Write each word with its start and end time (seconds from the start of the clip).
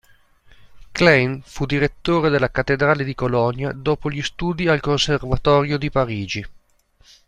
Klein 0.93 1.43
fu 1.45 1.67
direttore 1.67 2.31
della 2.31 2.49
Cattedrale 2.49 3.03
di 3.03 3.13
Colonia 3.13 3.71
dopo 3.71 4.09
gli 4.09 4.23
studi 4.23 4.67
al 4.67 4.79
Conservatorio 4.79 5.77
di 5.77 5.91
Parigi. 5.91 6.43